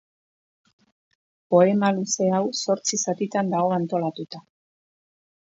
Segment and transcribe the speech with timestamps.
[1.55, 4.43] Poema luze hau zortzi zatitan dago antolatuta.